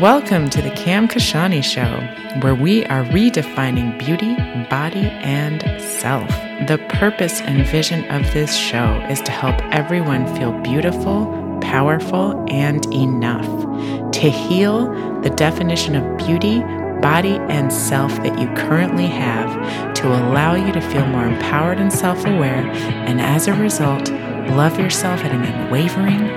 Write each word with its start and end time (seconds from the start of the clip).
Welcome 0.00 0.48
to 0.50 0.62
the 0.62 0.70
Cam 0.70 1.08
Kashani 1.08 1.60
Show, 1.60 1.98
where 2.40 2.54
we 2.54 2.84
are 2.84 3.02
redefining 3.06 3.98
beauty, 3.98 4.36
body, 4.70 5.08
and 5.10 5.60
self. 5.82 6.28
The 6.68 6.78
purpose 6.88 7.40
and 7.40 7.66
vision 7.66 8.08
of 8.08 8.22
this 8.32 8.54
show 8.54 9.04
is 9.10 9.20
to 9.22 9.32
help 9.32 9.60
everyone 9.74 10.32
feel 10.36 10.52
beautiful, 10.60 11.58
powerful, 11.60 12.44
and 12.48 12.86
enough. 12.94 13.44
To 14.12 14.30
heal 14.30 14.86
the 15.22 15.30
definition 15.30 15.96
of 15.96 16.16
beauty, 16.16 16.60
body, 17.00 17.34
and 17.48 17.72
self 17.72 18.14
that 18.18 18.38
you 18.38 18.46
currently 18.54 19.06
have, 19.06 19.94
to 19.94 20.06
allow 20.06 20.54
you 20.54 20.72
to 20.74 20.80
feel 20.80 21.06
more 21.06 21.26
empowered 21.26 21.78
and 21.78 21.92
self 21.92 22.24
aware, 22.24 22.64
and 23.08 23.20
as 23.20 23.48
a 23.48 23.54
result, 23.54 24.12
love 24.50 24.78
yourself 24.78 25.24
at 25.24 25.32
an 25.32 25.42
unwavering, 25.42 26.30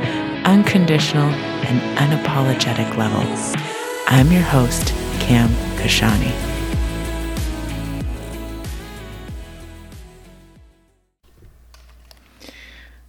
unconditional, 0.46 1.30
unapologetic 1.78 2.98
level. 2.98 3.24
I'm 4.08 4.32
your 4.32 4.42
host, 4.42 4.90
Cam 5.20 5.50
Kashani. 5.78 6.52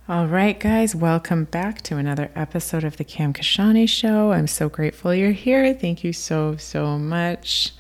All 0.09 0.27
right, 0.27 0.60
guys, 0.60 0.95
welcome 0.95 1.45
back 1.45 1.80
to 1.82 1.96
another 1.96 2.30
episode 2.34 2.84
of 2.84 2.96
the 2.98 3.04
Cam 3.04 3.32
Kashani 3.32 3.88
Show. 3.88 4.32
I'm 4.32 4.46
so 4.46 4.68
grateful 4.68 5.15
you're 5.15 5.32
here. 5.32 5.73
Thank 5.73 6.04
you 6.04 6.12
so, 6.12 6.56
so 6.56 6.98
much. 6.98 7.73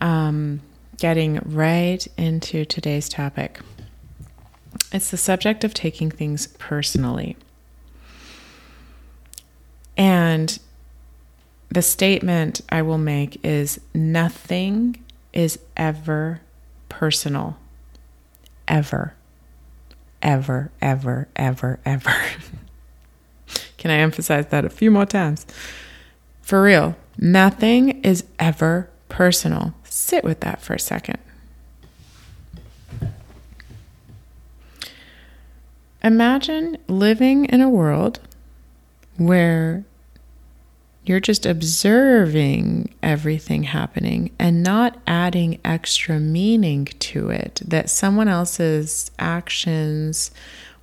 Um, 0.00 0.60
getting 0.98 1.40
right 1.44 2.06
into 2.16 2.64
today's 2.64 3.08
topic. 3.08 3.58
It's 4.92 5.10
the 5.10 5.16
subject 5.16 5.64
of 5.64 5.74
taking 5.74 6.10
things 6.10 6.46
personally. 6.58 7.36
And 9.96 10.58
the 11.70 11.82
statement 11.82 12.60
I 12.68 12.82
will 12.82 12.98
make 12.98 13.44
is 13.44 13.80
nothing 13.94 15.02
is 15.32 15.58
ever 15.76 16.40
personal. 16.88 17.56
Ever. 18.68 19.14
Ever, 20.22 20.70
ever, 20.80 21.28
ever, 21.36 21.78
ever. 21.84 22.14
Can 23.78 23.90
I 23.90 23.98
emphasize 23.98 24.46
that 24.46 24.64
a 24.64 24.70
few 24.70 24.90
more 24.90 25.06
times? 25.06 25.46
For 26.42 26.62
real, 26.62 26.96
nothing 27.18 28.02
is 28.02 28.24
ever 28.38 28.90
personal. 29.08 29.74
Sit 29.84 30.24
with 30.24 30.40
that 30.40 30.60
for 30.60 30.74
a 30.74 30.80
second. 30.80 31.18
Imagine 36.02 36.78
living 36.86 37.46
in 37.46 37.60
a 37.60 37.68
world 37.68 38.20
where 39.18 39.84
you're 41.04 41.20
just 41.20 41.46
observing 41.46 42.92
everything 43.02 43.62
happening 43.62 44.30
and 44.38 44.62
not 44.62 44.98
adding 45.06 45.60
extra 45.64 46.18
meaning 46.18 46.84
to 46.84 47.30
it, 47.30 47.62
that 47.64 47.88
someone 47.88 48.26
else's 48.26 49.10
actions, 49.18 50.32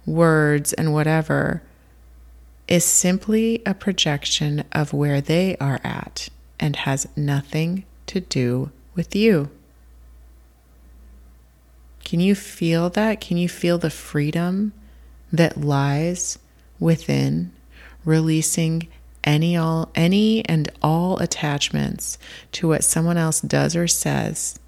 words, 0.05 0.71
and 0.73 0.93
whatever 0.93 1.61
is 2.67 2.85
simply 2.85 3.61
a 3.65 3.73
projection 3.73 4.63
of 4.71 4.93
where 4.93 5.19
they 5.19 5.57
are 5.57 5.81
at 5.83 6.29
and 6.59 6.77
has 6.77 7.05
nothing 7.17 7.83
to 8.07 8.21
do 8.21 8.71
with 8.95 9.15
you. 9.15 9.49
Can 12.05 12.21
you 12.21 12.35
feel 12.35 12.89
that? 12.91 13.19
Can 13.19 13.37
you 13.37 13.49
feel 13.49 13.77
the 13.77 13.89
freedom 13.89 14.71
that 15.31 15.59
lies 15.59 16.39
within 16.79 17.51
releasing 18.05 18.87
any 19.23 19.55
all 19.55 19.89
any 19.95 20.43
and 20.45 20.69
all 20.81 21.17
attachments 21.19 22.17
to 22.51 22.67
what 22.67 22.83
someone 22.83 23.17
else 23.17 23.39
does 23.41 23.75
or 23.75 23.87
says 23.87 24.59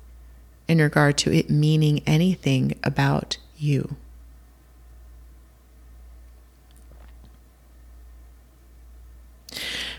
in 0.68 0.80
regard 0.80 1.18
to 1.18 1.32
it 1.34 1.50
meaning 1.50 2.02
anything 2.06 2.74
about 2.84 3.38
you. 3.58 3.96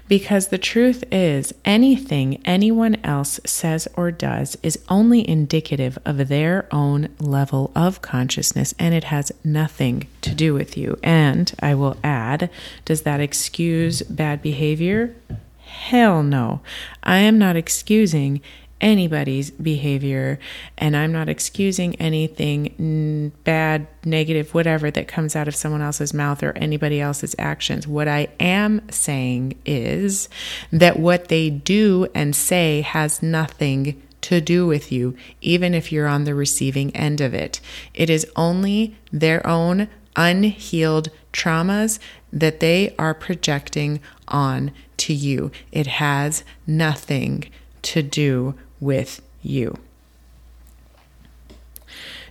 Because 0.09 0.49
the 0.49 0.59
truth 0.59 1.03
is, 1.11 1.53
anything 1.65 2.41
anyone 2.45 2.97
else 3.03 3.41
says 3.45 3.89
or 3.97 4.13
does 4.13 4.57
is 4.63 4.79
only 4.89 5.29
indicative 5.29 5.99
of 6.05 6.29
their 6.29 6.69
own 6.71 7.09
level 7.19 7.73
of 7.75 8.03
consciousness 8.03 8.73
and 8.79 8.95
it 8.95 9.05
has 9.05 9.33
nothing 9.43 10.07
to 10.21 10.33
do 10.35 10.55
with 10.55 10.77
you. 10.77 10.99
And 11.03 11.53
I 11.61 11.75
will 11.75 11.97
add, 12.05 12.51
does 12.85 13.03
that 13.03 13.21
excuse 13.21 14.03
bad 14.03 14.43
behavior? 14.43 15.17
Hell 15.65 16.23
no. 16.23 16.61
I 17.03 17.19
am 17.19 17.37
not 17.37 17.57
excusing 17.57 18.41
anybody's 18.81 19.51
behavior 19.51 20.39
and 20.77 20.97
I'm 20.97 21.13
not 21.13 21.29
excusing 21.29 21.95
anything 21.97 23.33
bad, 23.45 23.87
negative, 24.05 24.55
whatever 24.55 24.91
that 24.91 25.09
comes 25.09 25.35
out 25.35 25.49
of 25.49 25.57
someone 25.57 25.83
else's 25.83 26.13
mouth 26.13 26.43
or 26.43 26.53
anybody 26.53 27.01
else's 27.01 27.35
actions. 27.39 27.87
What 27.87 28.09
I 28.09 28.29
am 28.39 28.87
saying 28.91 29.59
is 29.65 30.29
that 30.71 30.99
what 30.99 31.29
they 31.29 31.51
do 31.51 32.07
and 32.15 32.37
say 32.37 32.83
has 32.83 33.23
nothing 33.23 34.03
to 34.23 34.41
do 34.41 34.67
with 34.67 34.91
you, 34.91 35.17
even 35.41 35.73
if 35.73 35.93
you're 35.93 36.09
on 36.09 36.25
the 36.25 36.35
receiving 36.35 36.95
end 36.97 37.21
of 37.21 37.33
it. 37.33 37.61
It 37.95 38.11
is 38.11 38.27
only 38.35 38.97
their 39.13 39.47
own 39.47 39.89
unhealed 40.17 41.11
traumas 41.33 41.99
that 42.33 42.61
they 42.61 42.95
are 42.99 43.15
projecting 43.15 44.01
on 44.27 44.73
to 44.97 45.13
you. 45.15 45.53
It 45.71 45.87
has 45.87 46.43
nothing 46.67 47.45
to 47.83 48.03
do 48.03 48.55
with 48.81 49.23
you. 49.43 49.77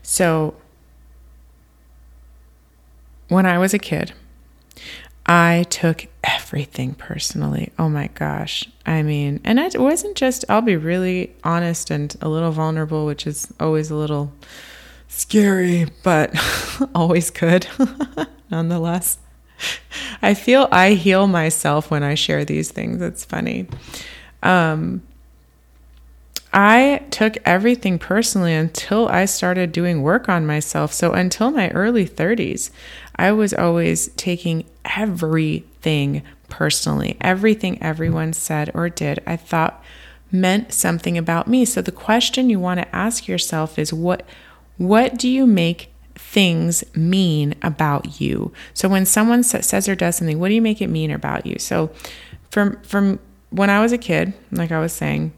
So, 0.02 0.56
when 3.28 3.46
I 3.46 3.58
was 3.58 3.74
a 3.74 3.80
kid, 3.80 4.14
I 5.26 5.66
took 5.70 6.06
everything 6.24 6.94
personally. 6.94 7.72
Oh 7.80 7.90
my 7.90 8.08
gosh. 8.08 8.70
I 8.86 9.02
mean, 9.02 9.40
and 9.44 9.58
it 9.58 9.80
wasn't 9.80 10.16
just, 10.16 10.46
I'll 10.48 10.62
be 10.62 10.78
really 10.78 11.36
honest 11.44 11.90
and 11.90 12.16
a 12.22 12.30
little 12.30 12.52
vulnerable, 12.52 13.06
which 13.08 13.26
is 13.26 13.52
always 13.60 13.90
a 13.90 13.96
little 13.96 14.32
scary, 15.08 15.88
but 16.04 16.36
always 16.96 17.32
good 17.32 17.68
nonetheless. 18.52 19.18
I 20.22 20.34
feel 20.34 20.68
I 20.72 20.94
heal 20.94 21.28
myself 21.28 21.90
when 21.90 22.04
I 22.04 22.14
share 22.16 22.46
these 22.46 22.72
things. 22.72 23.02
It's 23.02 23.26
funny. 23.26 23.68
Um, 24.44 25.02
I 26.56 27.04
took 27.12 27.36
everything 27.44 28.00
personally 28.00 28.54
until 28.54 29.10
I 29.10 29.26
started 29.26 29.74
doing 29.74 30.02
work 30.02 30.30
on 30.30 30.46
myself. 30.46 30.94
So 30.94 31.12
until 31.12 31.52
my 31.52 31.70
early 31.72 32.08
30s, 32.08 32.72
I 33.18 33.34
was 33.34 33.54
always 33.54 34.08
taking 34.16 34.64
everything 34.86 36.24
personally. 36.48 37.18
Everything 37.20 37.82
everyone 37.84 38.32
said 38.32 38.72
or 38.74 38.88
did, 38.88 39.22
I 39.28 39.36
thought 39.36 39.84
meant 40.32 40.72
something 40.72 41.18
about 41.18 41.50
me. 41.50 41.66
So 41.66 41.82
the 41.82 41.92
question 41.92 42.50
you 42.50 42.60
want 42.60 42.80
to 42.80 42.96
ask 42.96 43.28
yourself 43.28 43.78
is 43.78 43.92
what 43.92 44.26
what 44.78 45.18
do 45.18 45.28
you 45.30 45.46
make 45.46 45.92
things 46.16 46.84
mean 46.96 47.56
about 47.62 48.20
you? 48.20 48.54
So 48.74 48.88
when 48.88 49.06
someone 49.06 49.44
says 49.44 49.88
or 49.90 49.96
does 49.96 50.18
something, 50.18 50.40
what 50.40 50.50
do 50.50 50.54
you 50.54 50.62
make 50.62 50.82
it 50.82 50.88
mean 50.88 51.12
about 51.12 51.46
you? 51.46 51.60
So 51.60 51.92
from 52.50 52.80
from 52.82 53.20
when 53.50 53.70
I 53.70 53.82
was 53.82 53.92
a 53.92 53.98
kid, 53.98 54.34
like 54.52 54.72
I 54.72 54.80
was 54.80 54.94
saying, 54.94 55.34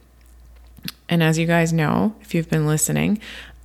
and 1.09 1.23
as 1.23 1.38
you 1.38 1.45
guys 1.45 1.72
know, 1.72 2.16
if 2.22 2.34
you've 2.34 2.50
been 2.50 2.68
listening, 2.68 3.19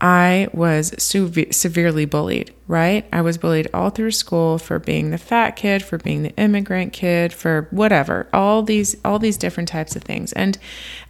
I 0.05 0.49
was 0.53 0.93
severely 0.99 2.07
bullied, 2.07 2.53
right? 2.67 3.07
I 3.13 3.21
was 3.21 3.39
bullied 3.39 3.69
all 3.73 3.91
through 3.91 4.11
school 4.11 4.59
for 4.59 4.81
being 4.81 5.11
the 5.11 5.19
fat 5.19 5.53
kid, 5.53 5.81
for 5.85 5.97
being 5.97 6.25
the 6.25 6.35
immigrant 6.35 6.93
kid, 6.93 7.33
for 7.33 7.69
whatever, 7.71 8.27
all 8.33 8.65
these 8.65 8.97
all 9.05 9.21
these 9.21 9.37
different 9.37 9.69
types 9.69 9.95
of 9.95 10.03
things. 10.03 10.33
And 10.33 10.59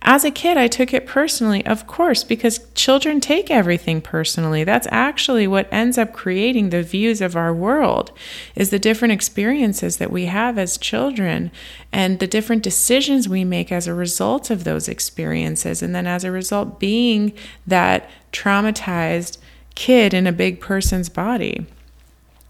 as 0.03 0.27
a 0.27 0.31
kid, 0.31 0.59
I 0.59 0.67
took 0.69 0.93
it 0.93 1.07
personally, 1.07 1.65
of 1.65 1.87
course, 1.87 2.23
because 2.23 2.69
children 2.75 3.19
take 3.19 3.51
everything 3.51 4.03
personally. 4.03 4.63
That's 4.63 4.89
actually 4.91 5.47
what 5.47 5.73
ends 5.73 5.97
up 5.97 6.13
creating 6.13 6.69
the 6.69 6.83
views 6.83 7.23
of 7.23 7.35
our 7.35 7.55
world 7.55 8.13
is 8.55 8.69
the 8.69 8.79
different 8.79 9.13
experiences 9.13 9.97
that 9.97 10.13
we 10.13 10.27
have 10.27 10.59
as 10.59 10.77
children 10.77 11.51
and 11.93 12.19
the 12.19 12.27
different 12.27 12.63
decisions 12.63 13.27
we 13.27 13.43
make 13.43 13.73
as 13.73 13.87
a 13.87 13.95
result 13.95 14.51
of 14.51 14.65
those 14.65 14.87
experiences 14.87 15.83
and 15.83 15.95
then 15.95 16.07
as 16.07 16.25
a 16.25 16.31
result 16.31 16.79
being 16.79 17.33
that 17.67 18.11
traumatized 18.33 19.39
kid 19.75 20.15
in 20.15 20.27
a 20.27 20.33
big 20.33 20.61
person's 20.61 21.09
body. 21.09 21.67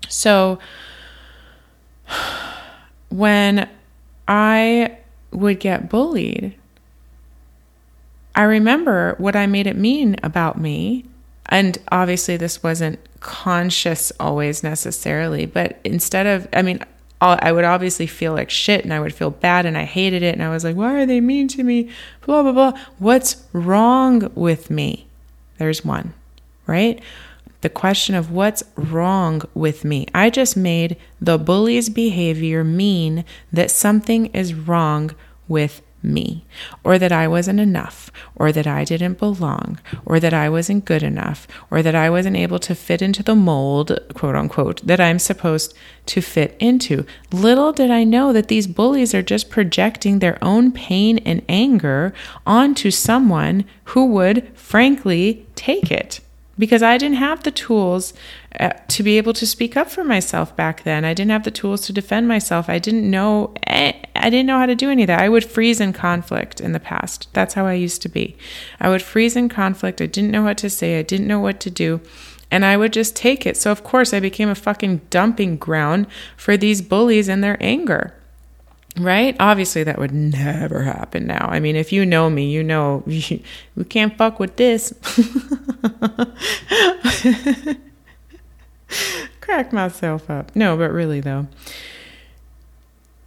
So 0.08 0.58
when 3.08 3.68
I 4.26 4.98
would 5.30 5.60
get 5.60 5.88
bullied, 5.88 6.54
I 8.34 8.42
remember 8.42 9.14
what 9.18 9.36
I 9.36 9.46
made 9.46 9.66
it 9.66 9.76
mean 9.76 10.16
about 10.22 10.58
me. 10.58 11.04
And 11.46 11.76
obviously, 11.90 12.36
this 12.36 12.62
wasn't 12.62 12.98
conscious 13.20 14.10
always 14.18 14.62
necessarily, 14.62 15.44
but 15.44 15.78
instead 15.84 16.26
of, 16.26 16.48
I 16.52 16.62
mean, 16.62 16.82
I 17.20 17.52
would 17.52 17.64
obviously 17.64 18.08
feel 18.08 18.32
like 18.32 18.50
shit 18.50 18.82
and 18.82 18.92
I 18.92 18.98
would 18.98 19.14
feel 19.14 19.30
bad 19.30 19.64
and 19.64 19.78
I 19.78 19.84
hated 19.84 20.24
it. 20.24 20.34
And 20.34 20.42
I 20.42 20.48
was 20.48 20.64
like, 20.64 20.74
why 20.74 20.94
are 20.94 21.06
they 21.06 21.20
mean 21.20 21.46
to 21.48 21.62
me? 21.62 21.88
Blah, 22.22 22.42
blah, 22.42 22.52
blah. 22.52 22.72
What's 22.98 23.44
wrong 23.52 24.32
with 24.34 24.70
me? 24.70 25.06
There's 25.62 25.84
one, 25.84 26.12
right? 26.66 27.00
The 27.60 27.68
question 27.68 28.16
of 28.16 28.32
what's 28.32 28.64
wrong 28.74 29.42
with 29.54 29.84
me. 29.84 30.08
I 30.12 30.28
just 30.28 30.56
made 30.56 30.96
the 31.20 31.38
bully's 31.38 31.88
behavior 31.88 32.64
mean 32.64 33.24
that 33.52 33.70
something 33.70 34.26
is 34.34 34.54
wrong 34.54 35.12
with 35.46 35.80
me, 36.02 36.44
or 36.84 36.98
that 36.98 37.12
I 37.12 37.28
wasn't 37.28 37.60
enough, 37.60 38.10
or 38.34 38.52
that 38.52 38.66
I 38.66 38.84
didn't 38.84 39.18
belong, 39.18 39.78
or 40.04 40.18
that 40.20 40.34
I 40.34 40.48
wasn't 40.48 40.84
good 40.84 41.02
enough, 41.02 41.46
or 41.70 41.82
that 41.82 41.94
I 41.94 42.10
wasn't 42.10 42.36
able 42.36 42.58
to 42.60 42.74
fit 42.74 43.02
into 43.02 43.22
the 43.22 43.34
mold, 43.34 43.98
quote 44.14 44.34
unquote, 44.34 44.86
that 44.86 45.00
I'm 45.00 45.18
supposed 45.18 45.74
to 46.06 46.20
fit 46.20 46.56
into. 46.58 47.06
Little 47.30 47.72
did 47.72 47.90
I 47.90 48.04
know 48.04 48.32
that 48.32 48.48
these 48.48 48.66
bullies 48.66 49.14
are 49.14 49.22
just 49.22 49.50
projecting 49.50 50.18
their 50.18 50.42
own 50.42 50.72
pain 50.72 51.18
and 51.18 51.42
anger 51.48 52.12
onto 52.46 52.90
someone 52.90 53.64
who 53.84 54.06
would, 54.06 54.48
frankly, 54.56 55.46
take 55.54 55.90
it 55.90 56.20
because 56.58 56.82
I 56.82 56.98
didn't 56.98 57.16
have 57.16 57.42
the 57.42 57.50
tools 57.50 58.12
uh, 58.60 58.70
to 58.88 59.02
be 59.02 59.16
able 59.16 59.32
to 59.34 59.46
speak 59.46 59.76
up 59.76 59.90
for 59.90 60.04
myself 60.04 60.54
back 60.54 60.84
then. 60.84 61.04
I 61.04 61.14
didn't 61.14 61.30
have 61.30 61.44
the 61.44 61.50
tools 61.50 61.82
to 61.86 61.92
defend 61.92 62.28
myself. 62.28 62.68
I 62.68 62.78
didn't 62.78 63.10
know 63.10 63.54
eh, 63.66 63.92
I 64.14 64.30
didn't 64.30 64.46
know 64.46 64.58
how 64.58 64.66
to 64.66 64.74
do 64.74 64.90
any 64.90 65.02
of 65.02 65.06
that. 65.08 65.20
I 65.20 65.28
would 65.28 65.44
freeze 65.44 65.80
in 65.80 65.92
conflict 65.92 66.60
in 66.60 66.72
the 66.72 66.80
past. 66.80 67.28
That's 67.32 67.54
how 67.54 67.66
I 67.66 67.74
used 67.74 68.02
to 68.02 68.08
be. 68.08 68.36
I 68.80 68.88
would 68.88 69.02
freeze 69.02 69.36
in 69.36 69.48
conflict. 69.48 70.00
I 70.00 70.06
didn't 70.06 70.30
know 70.30 70.42
what 70.42 70.58
to 70.58 70.70
say. 70.70 70.98
I 70.98 71.02
didn't 71.02 71.26
know 71.26 71.40
what 71.40 71.60
to 71.60 71.70
do. 71.70 72.00
And 72.50 72.66
I 72.66 72.76
would 72.76 72.92
just 72.92 73.16
take 73.16 73.46
it. 73.46 73.56
So 73.56 73.72
of 73.72 73.82
course 73.82 74.12
I 74.12 74.20
became 74.20 74.50
a 74.50 74.54
fucking 74.54 75.00
dumping 75.08 75.56
ground 75.56 76.06
for 76.36 76.56
these 76.58 76.82
bullies 76.82 77.28
and 77.28 77.42
their 77.42 77.56
anger. 77.60 78.14
Right? 78.98 79.34
Obviously, 79.40 79.84
that 79.84 79.98
would 79.98 80.12
never 80.12 80.82
happen 80.82 81.26
now. 81.26 81.48
I 81.50 81.60
mean, 81.60 81.76
if 81.76 81.92
you 81.92 82.04
know 82.04 82.28
me, 82.28 82.50
you 82.50 82.62
know 82.62 83.02
we 83.06 83.42
can't 83.88 84.18
fuck 84.18 84.38
with 84.38 84.56
this. 84.56 84.92
Crack 89.40 89.72
myself 89.72 90.28
up. 90.28 90.54
No, 90.54 90.76
but 90.76 90.92
really, 90.92 91.20
though, 91.20 91.46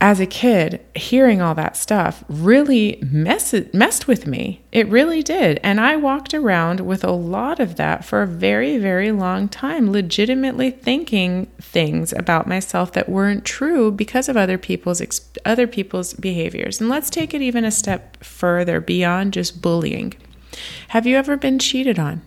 as 0.02 0.20
a 0.20 0.26
kid, 0.26 0.82
hearing 0.94 1.42
all 1.42 1.56
that 1.56 1.78
stuff 1.78 2.24
really 2.28 3.00
messed, 3.02 3.74
messed 3.74 4.08
with 4.08 4.28
me. 4.28 4.62
It 4.72 4.88
really 4.90 5.24
did. 5.24 5.60
And 5.64 5.80
I 5.80 5.96
walked 5.96 6.34
around 6.34 6.82
with 6.82 7.04
a 7.04 7.12
lot 7.12 7.62
of 7.62 7.78
that 7.78 8.04
for 8.04 8.22
a 8.22 8.28
very, 8.28 8.78
very 8.78 9.12
long 9.14 9.48
time, 9.48 9.92
legitimately 9.92 10.72
thinking 10.72 11.46
things 11.62 12.12
about 12.12 12.46
myself 12.46 12.92
that 12.92 13.08
weren't 13.08 13.46
true 13.46 13.90
because 13.90 14.28
of 14.28 14.36
other 14.36 14.58
people's 14.58 15.02
other 15.46 15.66
people's 15.66 16.14
behaviors. 16.14 16.82
And 16.82 16.90
let's 16.90 17.10
take 17.10 17.34
it 17.34 17.42
even 17.42 17.64
a 17.64 17.72
step 17.72 18.22
further 18.24 18.82
beyond 18.82 19.34
just 19.34 19.62
bullying. 19.62 20.14
Have 20.90 21.08
you 21.08 21.16
ever 21.16 21.38
been 21.38 21.58
cheated 21.58 21.98
on 21.98 22.22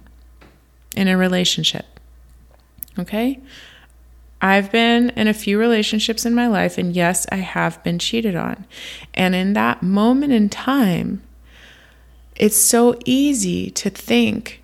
in 0.97 1.07
a 1.07 1.19
relationship? 1.19 1.85
Okay? 2.99 3.41
I've 4.41 4.71
been 4.71 5.11
in 5.11 5.27
a 5.27 5.35
few 5.35 5.59
relationships 5.59 6.25
in 6.25 6.35
my 6.35 6.47
life, 6.47 6.79
and 6.79 6.95
yes, 6.95 7.27
I 7.33 7.37
have 7.37 7.83
been 7.83 7.99
cheated 7.99 8.37
on. 8.37 8.67
And 9.15 9.35
in 9.35 9.53
that 9.55 9.83
moment 9.83 10.33
in 10.33 10.49
time, 10.49 11.23
it's 12.37 12.57
so 12.57 12.97
easy 13.05 13.71
to 13.73 13.91
think, 13.91 14.63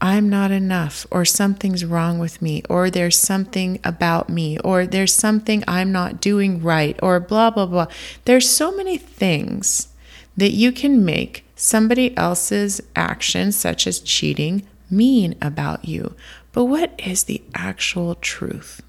I'm 0.00 0.30
not 0.30 0.50
enough, 0.50 1.06
or 1.10 1.24
something's 1.24 1.84
wrong 1.84 2.18
with 2.18 2.40
me, 2.40 2.62
or 2.70 2.88
there's 2.88 3.18
something 3.18 3.78
about 3.84 4.30
me, 4.30 4.58
or 4.60 4.86
there's 4.86 5.12
something 5.12 5.64
I'm 5.68 5.92
not 5.92 6.20
doing 6.20 6.62
right, 6.62 6.98
or 7.02 7.20
blah, 7.20 7.50
blah, 7.50 7.66
blah. 7.66 7.88
There's 8.24 8.48
so 8.48 8.74
many 8.74 8.96
things 8.96 9.88
that 10.36 10.52
you 10.52 10.72
can 10.72 11.04
make 11.04 11.44
somebody 11.56 12.16
else's 12.16 12.80
actions, 12.94 13.56
such 13.56 13.86
as 13.86 13.98
cheating, 13.98 14.66
mean 14.88 15.34
about 15.42 15.84
you. 15.84 16.14
But 16.58 16.64
what 16.64 16.92
is 16.98 17.22
the 17.22 17.40
actual 17.54 18.16
truth? 18.16 18.82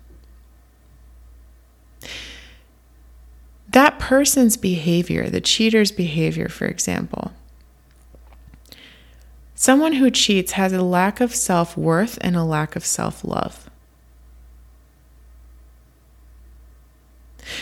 That 3.69 3.99
person's 3.99 4.57
behavior, 4.57 5.29
the 5.29 5.39
cheater's 5.39 5.91
behavior, 5.91 6.49
for 6.49 6.65
example, 6.65 7.31
someone 9.53 9.93
who 9.93 10.09
cheats 10.09 10.53
has 10.53 10.73
a 10.73 10.81
lack 10.81 11.21
of 11.21 11.35
self 11.35 11.77
worth 11.77 12.17
and 12.21 12.35
a 12.35 12.43
lack 12.43 12.75
of 12.75 12.83
self 12.83 13.23
love. 13.23 13.69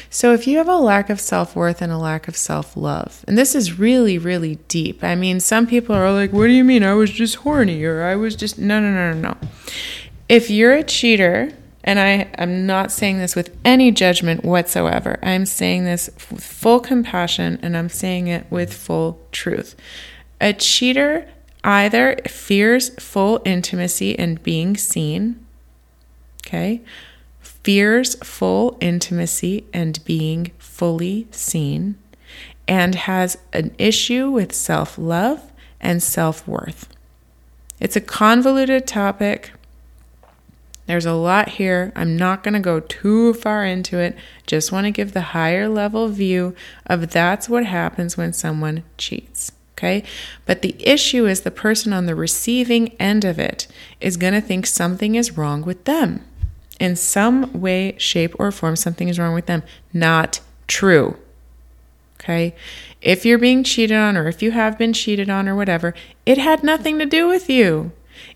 So, 0.09 0.33
if 0.33 0.47
you 0.47 0.57
have 0.57 0.67
a 0.67 0.77
lack 0.77 1.09
of 1.09 1.19
self 1.19 1.55
worth 1.55 1.81
and 1.81 1.91
a 1.91 1.97
lack 1.97 2.27
of 2.27 2.35
self 2.35 2.75
love, 2.77 3.23
and 3.27 3.37
this 3.37 3.55
is 3.55 3.77
really, 3.77 4.17
really 4.17 4.55
deep. 4.67 5.03
I 5.03 5.15
mean, 5.15 5.39
some 5.39 5.67
people 5.67 5.95
are 5.95 6.11
like, 6.11 6.31
What 6.31 6.47
do 6.47 6.53
you 6.53 6.63
mean? 6.63 6.83
I 6.83 6.93
was 6.93 7.11
just 7.11 7.35
horny, 7.35 7.83
or 7.83 8.03
I 8.03 8.15
was 8.15 8.35
just. 8.35 8.57
No, 8.57 8.79
no, 8.79 8.91
no, 8.91 9.13
no, 9.13 9.29
no. 9.29 9.49
If 10.29 10.49
you're 10.49 10.73
a 10.73 10.83
cheater, 10.83 11.53
and 11.83 11.99
I 11.99 12.29
am 12.37 12.65
not 12.65 12.91
saying 12.91 13.19
this 13.19 13.35
with 13.35 13.55
any 13.63 13.91
judgment 13.91 14.43
whatsoever, 14.43 15.19
I'm 15.23 15.45
saying 15.45 15.85
this 15.85 16.09
with 16.29 16.43
full 16.43 16.81
compassion 16.81 17.59
and 17.61 17.77
I'm 17.77 17.87
saying 17.87 18.27
it 18.27 18.45
with 18.49 18.73
full 18.73 19.19
truth. 19.31 19.75
A 20.41 20.51
cheater 20.51 21.29
either 21.63 22.17
fears 22.27 22.89
full 23.01 23.41
intimacy 23.45 24.19
and 24.19 24.43
being 24.43 24.75
seen, 24.75 25.45
okay, 26.45 26.81
fears 27.39 28.15
full 28.15 28.77
intimacy 28.81 29.65
and 29.73 30.03
being 30.03 30.51
fully 30.57 31.27
seen, 31.31 31.97
and 32.67 32.95
has 32.95 33.37
an 33.53 33.73
issue 33.77 34.29
with 34.29 34.51
self 34.53 34.97
love 34.97 35.53
and 35.79 36.03
self 36.03 36.45
worth. 36.45 36.89
It's 37.79 37.95
a 37.95 38.01
convoluted 38.01 38.87
topic. 38.87 39.51
There's 40.87 41.05
a 41.05 41.13
lot 41.13 41.49
here. 41.49 41.91
I'm 41.95 42.17
not 42.17 42.43
going 42.43 42.53
to 42.55 42.59
go 42.59 42.79
too 42.79 43.33
far 43.33 43.63
into 43.65 43.99
it. 43.99 44.15
Just 44.45 44.71
want 44.71 44.85
to 44.85 44.91
give 44.91 45.11
the 45.13 45.21
higher 45.21 45.69
level 45.69 46.07
view 46.07 46.55
of 46.85 47.11
that's 47.11 47.47
what 47.47 47.65
happens 47.65 48.17
when 48.17 48.33
someone 48.33 48.83
cheats. 48.97 49.51
Okay. 49.77 50.03
But 50.45 50.63
the 50.63 50.75
issue 50.79 51.27
is 51.27 51.41
the 51.41 51.51
person 51.51 51.93
on 51.93 52.07
the 52.07 52.15
receiving 52.15 52.95
end 52.99 53.23
of 53.23 53.37
it 53.37 53.67
is 54.01 54.17
going 54.17 54.33
to 54.33 54.41
think 54.41 54.65
something 54.65 55.13
is 55.13 55.37
wrong 55.37 55.61
with 55.61 55.83
them 55.83 56.25
in 56.79 56.95
some 56.95 57.51
way, 57.53 57.95
shape, 57.97 58.35
or 58.39 58.51
form, 58.51 58.75
something 58.75 59.09
is 59.09 59.19
wrong 59.19 59.33
with 59.33 59.45
them. 59.45 59.63
Not 59.93 60.39
true. 60.67 61.17
Okay. 62.19 62.55
If 63.01 63.25
you're 63.25 63.37
being 63.37 63.63
cheated 63.63 63.97
on, 63.97 64.17
or 64.17 64.27
if 64.27 64.41
you 64.41 64.51
have 64.51 64.77
been 64.77 64.93
cheated 64.93 65.29
on, 65.29 65.47
or 65.47 65.55
whatever, 65.55 65.93
it 66.25 66.37
had 66.37 66.63
nothing 66.63 66.99
to 66.99 67.05
do 67.05 67.27
with 67.27 67.49
you. 67.49 67.91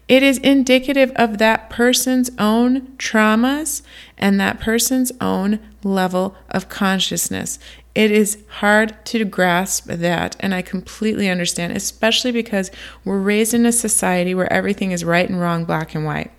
It 0.08 0.24
is 0.24 0.38
indicative 0.40 1.12
of 1.16 1.38
that 1.38 1.70
person's 1.70 2.30
own 2.38 2.88
traumas 2.98 3.82
and 4.18 4.40
that 4.40 4.60
person's 4.60 5.12
own 5.22 5.60
level 5.84 6.36
of 6.50 6.70
consciousness. 6.70 7.60
It 7.94 8.12
is 8.12 8.38
hard 8.48 9.06
to 9.08 9.26
grasp 9.26 9.86
that, 9.88 10.38
and 10.40 10.54
I 10.54 10.62
completely 10.62 11.30
understand, 11.30 11.76
especially 11.76 12.32
because 12.32 12.72
we're 13.04 13.20
raised 13.20 13.54
in 13.54 13.66
a 13.66 13.72
society 13.72 14.34
where 14.34 14.52
everything 14.52 14.92
is 14.92 15.04
right 15.04 15.30
and 15.30 15.40
wrong, 15.40 15.66
black 15.66 15.94
and 15.94 16.06
white. 16.06 16.32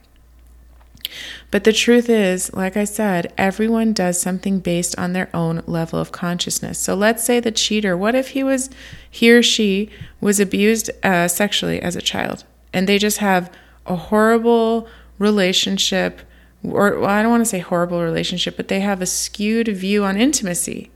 But 1.50 1.64
the 1.64 1.72
truth 1.72 2.08
is, 2.08 2.52
like 2.54 2.76
I 2.76 2.84
said, 2.84 3.32
everyone 3.36 3.92
does 3.92 4.18
something 4.18 4.60
based 4.60 4.98
on 4.98 5.12
their 5.12 5.28
own 5.34 5.62
level 5.66 5.98
of 5.98 6.12
consciousness. 6.12 6.78
So 6.78 6.94
let's 6.94 7.22
say 7.22 7.40
the 7.40 7.50
cheater, 7.50 7.96
what 7.96 8.14
if 8.14 8.28
he 8.28 8.42
was, 8.42 8.70
he 9.10 9.30
or 9.30 9.42
she 9.42 9.90
was 10.20 10.40
abused 10.40 10.90
uh, 11.02 11.28
sexually 11.28 11.82
as 11.82 11.96
a 11.96 12.00
child, 12.00 12.44
and 12.72 12.88
they 12.88 12.98
just 12.98 13.18
have 13.18 13.52
a 13.86 13.96
horrible 13.96 14.88
relationship, 15.18 16.20
or 16.62 17.00
well, 17.00 17.10
I 17.10 17.22
don't 17.22 17.30
want 17.30 17.42
to 17.42 17.48
say 17.48 17.58
horrible 17.58 18.02
relationship, 18.02 18.56
but 18.56 18.68
they 18.68 18.80
have 18.80 19.02
a 19.02 19.06
skewed 19.06 19.68
view 19.68 20.04
on 20.04 20.16
intimacy. 20.16 20.90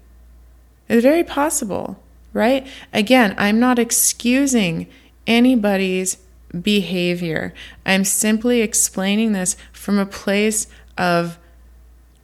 It's 0.88 1.02
very 1.02 1.24
possible, 1.24 2.02
right? 2.32 2.66
Again, 2.92 3.34
I'm 3.38 3.58
not 3.58 3.78
excusing 3.78 4.86
anybody's 5.26 6.18
behavior. 6.62 7.52
I'm 7.84 8.04
simply 8.04 8.60
explaining 8.60 9.32
this 9.32 9.56
from 9.72 9.98
a 9.98 10.06
place 10.06 10.68
of 10.96 11.38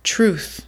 truth. 0.04 0.66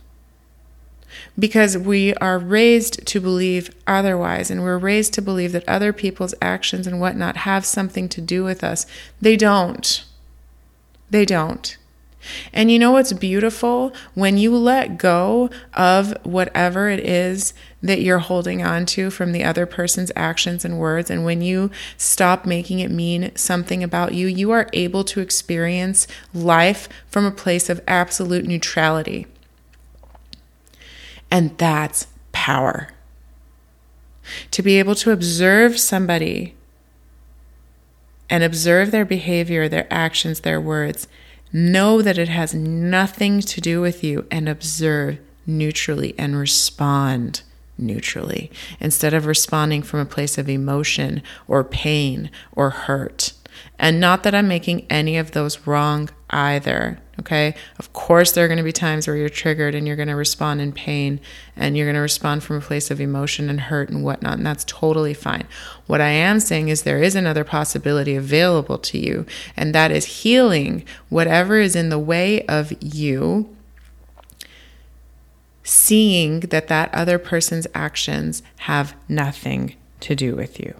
Because 1.36 1.76
we 1.76 2.14
are 2.14 2.38
raised 2.38 3.04
to 3.06 3.20
believe 3.20 3.74
otherwise, 3.86 4.50
and 4.50 4.62
we're 4.62 4.78
raised 4.78 5.12
to 5.14 5.22
believe 5.22 5.52
that 5.52 5.68
other 5.68 5.92
people's 5.92 6.34
actions 6.40 6.86
and 6.86 7.00
whatnot 7.00 7.38
have 7.38 7.66
something 7.66 8.08
to 8.10 8.20
do 8.20 8.44
with 8.44 8.62
us. 8.62 8.86
They 9.20 9.36
don't. 9.36 10.04
They 11.10 11.24
don't. 11.24 11.76
And 12.52 12.70
you 12.70 12.78
know 12.78 12.92
what's 12.92 13.12
beautiful? 13.12 13.92
When 14.14 14.38
you 14.38 14.56
let 14.56 14.98
go 14.98 15.50
of 15.74 16.14
whatever 16.24 16.88
it 16.88 17.00
is 17.00 17.52
that 17.82 18.00
you're 18.00 18.18
holding 18.18 18.64
on 18.64 18.86
to 18.86 19.10
from 19.10 19.32
the 19.32 19.44
other 19.44 19.66
person's 19.66 20.12
actions 20.16 20.64
and 20.64 20.78
words, 20.78 21.10
and 21.10 21.24
when 21.24 21.42
you 21.42 21.70
stop 21.96 22.46
making 22.46 22.80
it 22.80 22.90
mean 22.90 23.30
something 23.34 23.82
about 23.82 24.14
you, 24.14 24.26
you 24.26 24.52
are 24.52 24.70
able 24.72 25.04
to 25.04 25.20
experience 25.20 26.06
life 26.32 26.88
from 27.08 27.26
a 27.26 27.30
place 27.30 27.68
of 27.68 27.82
absolute 27.86 28.46
neutrality. 28.46 29.26
And 31.30 31.56
that's 31.58 32.06
power. 32.32 32.88
To 34.52 34.62
be 34.62 34.78
able 34.78 34.94
to 34.96 35.10
observe 35.10 35.78
somebody 35.78 36.54
and 38.30 38.42
observe 38.42 38.90
their 38.90 39.04
behavior, 39.04 39.68
their 39.68 39.86
actions, 39.92 40.40
their 40.40 40.60
words, 40.60 41.06
know 41.52 42.02
that 42.02 42.18
it 42.18 42.28
has 42.28 42.54
nothing 42.54 43.40
to 43.40 43.60
do 43.60 43.80
with 43.80 44.02
you, 44.02 44.26
and 44.30 44.48
observe 44.48 45.18
neutrally 45.46 46.14
and 46.18 46.36
respond 46.36 47.42
neutrally 47.76 48.50
instead 48.80 49.12
of 49.12 49.26
responding 49.26 49.82
from 49.82 50.00
a 50.00 50.06
place 50.06 50.38
of 50.38 50.48
emotion 50.48 51.22
or 51.46 51.62
pain 51.62 52.30
or 52.52 52.70
hurt. 52.70 53.32
And 53.78 54.00
not 54.00 54.22
that 54.22 54.34
I'm 54.34 54.48
making 54.48 54.86
any 54.90 55.16
of 55.16 55.32
those 55.32 55.66
wrong 55.66 56.10
either. 56.30 56.98
Okay. 57.20 57.54
Of 57.78 57.92
course, 57.92 58.32
there 58.32 58.44
are 58.44 58.48
going 58.48 58.58
to 58.58 58.64
be 58.64 58.72
times 58.72 59.06
where 59.06 59.16
you're 59.16 59.28
triggered 59.28 59.74
and 59.74 59.86
you're 59.86 59.96
going 59.96 60.08
to 60.08 60.16
respond 60.16 60.60
in 60.60 60.72
pain 60.72 61.20
and 61.56 61.76
you're 61.76 61.86
going 61.86 61.94
to 61.94 62.00
respond 62.00 62.42
from 62.42 62.56
a 62.56 62.60
place 62.60 62.90
of 62.90 63.00
emotion 63.00 63.48
and 63.48 63.60
hurt 63.60 63.88
and 63.88 64.02
whatnot. 64.02 64.38
And 64.38 64.46
that's 64.46 64.64
totally 64.64 65.14
fine. 65.14 65.46
What 65.86 66.00
I 66.00 66.08
am 66.08 66.40
saying 66.40 66.68
is 66.68 66.82
there 66.82 67.02
is 67.02 67.14
another 67.14 67.44
possibility 67.44 68.16
available 68.16 68.78
to 68.78 68.98
you, 68.98 69.26
and 69.56 69.74
that 69.74 69.90
is 69.90 70.22
healing 70.22 70.84
whatever 71.08 71.58
is 71.58 71.76
in 71.76 71.88
the 71.88 71.98
way 71.98 72.44
of 72.46 72.72
you 72.82 73.54
seeing 75.64 76.40
that 76.40 76.68
that 76.68 76.92
other 76.94 77.18
person's 77.18 77.66
actions 77.74 78.42
have 78.58 78.94
nothing 79.08 79.74
to 80.00 80.14
do 80.14 80.36
with 80.36 80.60
you. 80.60 80.74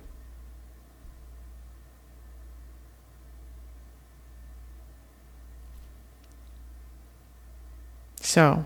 So, 8.34 8.64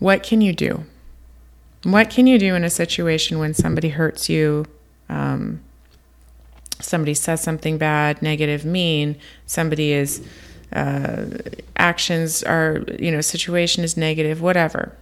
what 0.00 0.24
can 0.24 0.40
you 0.40 0.52
do? 0.52 0.86
What 1.84 2.10
can 2.10 2.26
you 2.26 2.36
do 2.36 2.56
in 2.56 2.64
a 2.64 2.68
situation 2.68 3.38
when 3.38 3.54
somebody 3.54 3.90
hurts 3.90 4.28
you? 4.28 4.66
Um, 5.08 5.60
somebody 6.80 7.14
says 7.14 7.42
something 7.44 7.78
bad, 7.78 8.22
negative, 8.22 8.64
mean, 8.64 9.16
somebody 9.46 9.92
is 9.92 10.26
uh, 10.72 11.26
actions 11.76 12.42
are, 12.42 12.82
you 12.98 13.12
know, 13.12 13.20
situation 13.20 13.84
is 13.84 13.96
negative, 13.96 14.42
whatever. 14.42 14.96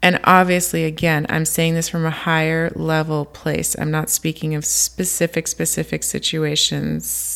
And 0.00 0.18
obviously, 0.24 0.84
again, 0.84 1.26
I'm 1.28 1.44
saying 1.44 1.74
this 1.74 1.90
from 1.90 2.06
a 2.06 2.10
higher 2.10 2.70
level 2.74 3.26
place. 3.26 3.78
I'm 3.78 3.90
not 3.90 4.08
speaking 4.08 4.54
of 4.54 4.64
specific, 4.64 5.46
specific 5.46 6.02
situations, 6.02 7.33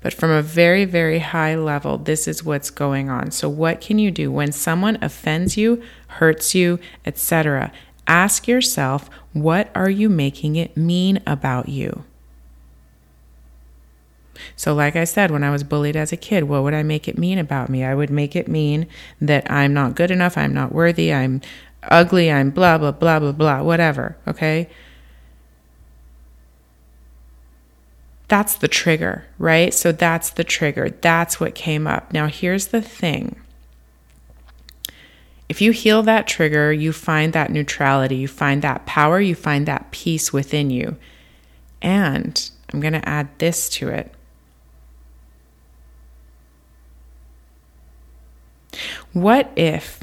but 0.00 0.14
from 0.14 0.30
a 0.30 0.42
very, 0.42 0.84
very 0.84 1.18
high 1.18 1.56
level, 1.56 1.98
this 1.98 2.28
is 2.28 2.44
what's 2.44 2.70
going 2.70 3.10
on. 3.10 3.30
So, 3.30 3.48
what 3.48 3.80
can 3.80 3.98
you 3.98 4.10
do 4.10 4.30
when 4.30 4.52
someone 4.52 4.98
offends 5.02 5.56
you, 5.56 5.82
hurts 6.06 6.54
you, 6.54 6.78
etc.? 7.04 7.72
Ask 8.06 8.48
yourself, 8.48 9.10
what 9.32 9.70
are 9.74 9.90
you 9.90 10.08
making 10.08 10.56
it 10.56 10.76
mean 10.76 11.20
about 11.26 11.68
you? 11.68 12.04
So, 14.56 14.72
like 14.72 14.96
I 14.96 15.04
said, 15.04 15.30
when 15.30 15.42
I 15.42 15.50
was 15.50 15.64
bullied 15.64 15.96
as 15.96 16.12
a 16.12 16.16
kid, 16.16 16.44
what 16.44 16.62
would 16.62 16.74
I 16.74 16.82
make 16.82 17.08
it 17.08 17.18
mean 17.18 17.38
about 17.38 17.68
me? 17.68 17.84
I 17.84 17.94
would 17.94 18.10
make 18.10 18.36
it 18.36 18.48
mean 18.48 18.86
that 19.20 19.50
I'm 19.50 19.74
not 19.74 19.96
good 19.96 20.10
enough, 20.10 20.38
I'm 20.38 20.54
not 20.54 20.72
worthy, 20.72 21.12
I'm 21.12 21.40
ugly, 21.82 22.30
I'm 22.30 22.50
blah, 22.50 22.78
blah, 22.78 22.92
blah, 22.92 23.18
blah, 23.18 23.32
blah, 23.32 23.62
whatever. 23.62 24.16
Okay. 24.26 24.68
That's 28.28 28.54
the 28.54 28.68
trigger, 28.68 29.26
right? 29.38 29.72
So, 29.72 29.90
that's 29.90 30.30
the 30.30 30.44
trigger. 30.44 30.90
That's 30.90 31.40
what 31.40 31.54
came 31.54 31.86
up. 31.86 32.12
Now, 32.12 32.26
here's 32.26 32.68
the 32.68 32.82
thing. 32.82 33.36
If 35.48 35.62
you 35.62 35.72
heal 35.72 36.02
that 36.02 36.26
trigger, 36.26 36.70
you 36.72 36.92
find 36.92 37.32
that 37.32 37.50
neutrality, 37.50 38.16
you 38.16 38.28
find 38.28 38.60
that 38.62 38.84
power, 38.84 39.18
you 39.18 39.34
find 39.34 39.64
that 39.66 39.90
peace 39.90 40.30
within 40.30 40.68
you. 40.68 40.96
And 41.80 42.50
I'm 42.70 42.80
going 42.80 42.92
to 42.92 43.08
add 43.08 43.28
this 43.38 43.70
to 43.70 43.88
it 43.88 44.14
What 49.12 49.50
if 49.56 50.00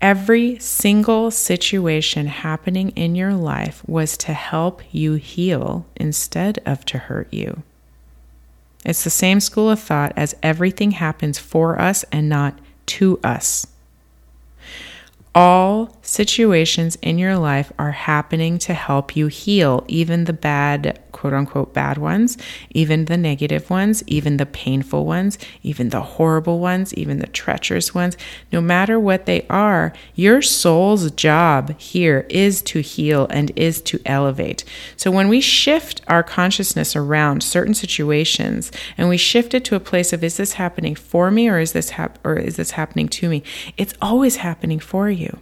every 0.00 0.58
single 0.58 1.30
situation 1.30 2.26
happening 2.26 2.90
in 2.90 3.14
your 3.14 3.34
life 3.34 3.82
was 3.86 4.16
to 4.18 4.32
help 4.32 4.82
you 4.92 5.14
heal 5.14 5.86
instead 5.96 6.58
of 6.64 6.84
to 6.86 6.98
hurt 6.98 7.32
you? 7.32 7.62
It's 8.84 9.04
the 9.04 9.10
same 9.10 9.40
school 9.40 9.70
of 9.70 9.80
thought 9.80 10.12
as 10.16 10.34
everything 10.42 10.92
happens 10.92 11.38
for 11.38 11.80
us 11.80 12.04
and 12.10 12.28
not 12.28 12.58
to 12.86 13.20
us. 13.22 13.66
All 15.34 15.96
situations 16.02 16.96
in 17.02 17.18
your 17.18 17.36
life 17.36 17.72
are 17.78 17.92
happening 17.92 18.58
to 18.60 18.74
help 18.74 19.14
you 19.14 19.28
heal, 19.28 19.84
even 19.86 20.24
the 20.24 20.32
bad 20.32 20.98
quote 21.20 21.34
unquote 21.34 21.74
bad 21.74 21.98
ones, 21.98 22.38
even 22.70 23.04
the 23.04 23.16
negative 23.16 23.68
ones, 23.68 24.02
even 24.06 24.38
the 24.38 24.46
painful 24.46 25.04
ones, 25.04 25.36
even 25.62 25.90
the 25.90 26.00
horrible 26.00 26.60
ones, 26.60 26.94
even 26.94 27.18
the 27.18 27.26
treacherous 27.26 27.94
ones, 27.94 28.16
no 28.50 28.58
matter 28.58 28.98
what 28.98 29.26
they 29.26 29.46
are, 29.50 29.92
your 30.14 30.40
soul's 30.40 31.10
job 31.10 31.78
here 31.78 32.24
is 32.30 32.62
to 32.62 32.80
heal 32.80 33.26
and 33.28 33.52
is 33.54 33.82
to 33.82 34.00
elevate. 34.06 34.64
So 34.96 35.10
when 35.10 35.28
we 35.28 35.42
shift 35.42 36.00
our 36.08 36.22
consciousness 36.22 36.96
around 36.96 37.42
certain 37.42 37.74
situations 37.74 38.72
and 38.96 39.10
we 39.10 39.18
shift 39.18 39.52
it 39.52 39.62
to 39.66 39.76
a 39.76 39.80
place 39.80 40.14
of 40.14 40.24
is 40.24 40.38
this 40.38 40.54
happening 40.54 40.94
for 40.94 41.30
me 41.30 41.50
or 41.50 41.58
is 41.58 41.72
this 41.72 41.90
hap- 41.90 42.18
or 42.24 42.36
is 42.36 42.56
this 42.56 42.70
happening 42.72 43.08
to 43.08 43.28
me? 43.28 43.42
It's 43.76 43.92
always 44.00 44.36
happening 44.36 44.78
for 44.78 45.10
you. 45.10 45.38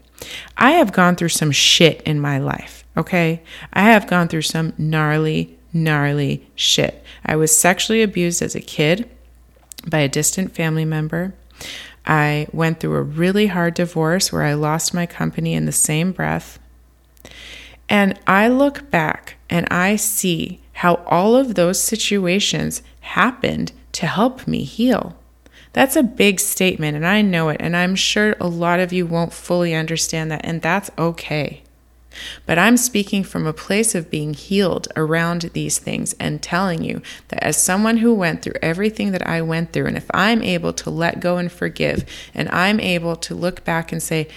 I 0.57 0.73
have 0.73 0.93
gone 0.93 1.17
through 1.17 1.31
some 1.31 1.53
shit 1.53 2.03
in 2.03 2.21
my 2.21 2.39
life, 2.39 2.85
okay? 2.97 3.43
I 3.73 3.83
have 3.83 4.07
gone 4.07 4.29
through 4.29 4.43
some 4.43 4.73
gnarly 4.79 5.58
gnarly 5.73 6.47
shit. 6.55 7.03
I 7.25 7.37
was 7.37 7.57
sexually 7.57 8.03
abused 8.03 8.43
as 8.43 8.55
a 8.55 8.61
kid 8.61 9.09
by 9.87 10.01
a 10.01 10.09
distant 10.09 10.55
family 10.55 10.85
member. 10.85 11.35
I 12.07 12.47
went 12.53 12.81
through 12.81 12.97
a 12.97 13.03
really 13.03 13.49
hard 13.49 13.75
divorce 13.75 14.33
where 14.33 14.43
I 14.43 14.55
lost 14.55 14.95
my 14.95 15.07
company 15.07 15.55
in 15.55 15.67
the 15.67 15.73
same 15.73 16.13
breath. 16.13 16.59
And 17.89 18.19
I 18.27 18.49
look 18.49 18.91
back 18.91 19.37
and 19.51 19.67
I 19.71 19.97
see 19.97 20.61
how 20.75 20.97
all 21.07 21.37
of 21.37 21.55
those 21.55 21.81
situations 21.81 22.83
happened 23.01 23.73
to 23.93 24.07
help 24.07 24.47
me 24.47 24.65
heal. 24.65 25.17
That's 25.73 25.97
a 25.97 26.03
big 26.03 26.41
statement, 26.41 26.97
and 26.97 27.07
I 27.07 27.23
know 27.23 27.51
it, 27.51 27.59
and 27.61 27.77
I'm 27.77 27.95
sure 27.95 28.37
a 28.41 28.49
lot 28.49 28.81
of 28.81 28.93
you 28.93 29.07
won't 29.07 29.33
fully 29.33 29.75
understand 29.75 30.31
that, 30.31 30.41
and 30.45 30.63
that's 30.63 30.91
okay. 30.99 31.63
But 32.47 32.59
I'm 32.59 32.77
speaking 32.77 33.23
from 33.23 33.47
a 33.47 33.53
place 33.53 33.95
of 33.95 34.11
being 34.11 34.35
healed 34.35 34.89
around 34.97 35.43
these 35.53 35.79
things 35.79 36.15
and 36.19 36.43
telling 36.43 36.83
you 36.83 37.03
that 37.29 37.43
as 37.43 37.63
someone 37.63 37.99
who 37.99 38.15
went 38.15 38.43
through 38.43 38.55
everything 38.63 39.13
that 39.13 39.27
I 39.27 39.43
went 39.43 39.73
through, 39.73 39.87
and 39.87 39.97
if 39.97 40.11
I'm 40.13 40.43
able 40.43 40.73
to 40.73 40.91
let 40.91 41.21
go 41.21 41.37
and 41.37 41.51
forgive, 41.51 42.05
and 42.35 42.49
I'm 42.49 42.81
able 42.81 43.17
to 43.17 43.35
look 43.35 43.65
back 43.65 43.93
and 43.93 44.03
say, 44.03 44.29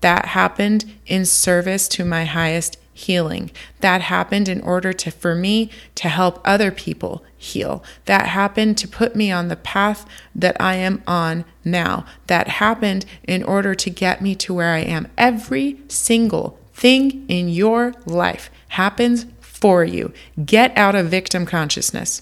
that 0.00 0.26
happened 0.26 0.84
in 1.06 1.24
service 1.24 1.88
to 1.88 2.04
my 2.04 2.24
highest 2.24 2.78
healing. 2.92 3.50
That 3.80 4.00
happened 4.02 4.48
in 4.48 4.62
order 4.62 4.92
to 4.94 5.10
for 5.10 5.34
me 5.34 5.70
to 5.96 6.08
help 6.08 6.40
other 6.44 6.70
people 6.70 7.22
heal. 7.36 7.84
That 8.06 8.28
happened 8.28 8.78
to 8.78 8.88
put 8.88 9.14
me 9.14 9.30
on 9.30 9.48
the 9.48 9.56
path 9.56 10.06
that 10.34 10.56
I 10.58 10.76
am 10.76 11.02
on 11.06 11.44
now. 11.64 12.06
That 12.26 12.48
happened 12.48 13.04
in 13.24 13.42
order 13.42 13.74
to 13.74 13.90
get 13.90 14.22
me 14.22 14.34
to 14.36 14.54
where 14.54 14.72
I 14.72 14.80
am. 14.80 15.08
Every 15.18 15.78
single 15.88 16.58
thing 16.76 17.24
in 17.26 17.48
your 17.48 17.94
life 18.04 18.50
happens 18.68 19.24
for 19.40 19.82
you. 19.82 20.12
Get 20.44 20.76
out 20.76 20.94
of 20.94 21.06
victim 21.06 21.46
consciousness. 21.46 22.20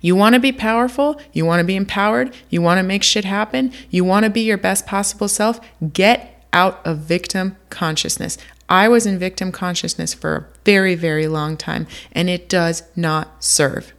You 0.00 0.16
want 0.16 0.34
to 0.34 0.40
be 0.40 0.50
powerful, 0.52 1.20
you 1.32 1.46
want 1.46 1.60
to 1.60 1.64
be 1.64 1.76
empowered, 1.76 2.34
you 2.50 2.60
want 2.60 2.78
to 2.78 2.82
make 2.82 3.04
shit 3.04 3.24
happen, 3.24 3.72
you 3.88 4.04
want 4.04 4.24
to 4.24 4.30
be 4.30 4.42
your 4.42 4.58
best 4.58 4.84
possible 4.84 5.28
self. 5.28 5.60
Get 5.92 6.44
out 6.52 6.84
of 6.84 6.98
victim 6.98 7.56
consciousness. 7.70 8.36
I 8.68 8.88
was 8.88 9.06
in 9.06 9.18
victim 9.18 9.52
consciousness 9.52 10.12
for 10.12 10.34
a 10.34 10.46
very, 10.64 10.96
very 10.96 11.28
long 11.28 11.56
time, 11.56 11.86
and 12.10 12.28
it 12.28 12.48
does 12.48 12.82
not 12.96 13.42
serve. 13.42 13.92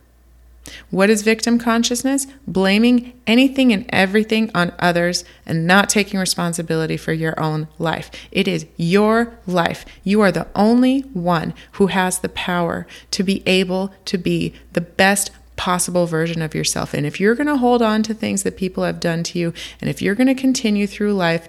What 0.90 1.10
is 1.10 1.22
victim 1.22 1.60
consciousness? 1.60 2.28
Blaming 2.48 3.14
anything 3.28 3.74
and 3.74 3.86
everything 3.90 4.50
on 4.56 4.74
others 4.80 5.26
and 5.46 5.68
not 5.68 5.90
taking 5.90 6.20
responsibility 6.20 6.98
for 6.98 7.14
your 7.14 7.40
own 7.40 7.68
life. 7.78 8.10
It 8.32 8.48
is 8.48 8.66
your 8.78 9.38
life. 9.46 9.86
You 10.04 10.22
are 10.22 10.32
the 10.32 10.48
only 10.56 11.02
one 11.14 11.54
who 11.74 11.88
has 11.88 12.20
the 12.20 12.30
power 12.30 12.88
to 13.12 13.24
be 13.24 13.44
able 13.46 13.94
to 14.06 14.18
be 14.18 14.54
the 14.74 14.82
best 14.82 15.32
possible 15.56 16.08
version 16.08 16.42
of 16.42 16.56
yourself. 16.56 16.94
And 16.94 17.06
if 17.06 17.20
you're 17.20 17.36
going 17.36 17.48
to 17.48 17.58
hold 17.58 17.82
on 17.82 18.04
to 18.04 18.14
things 18.14 18.44
that 18.44 18.58
people 18.58 18.84
have 18.84 19.00
done 19.00 19.24
to 19.24 19.40
you, 19.40 19.54
and 19.80 19.90
if 19.90 20.02
you're 20.02 20.16
going 20.16 20.28
to 20.28 20.36
continue 20.36 20.88
through 20.88 21.14
life 21.14 21.48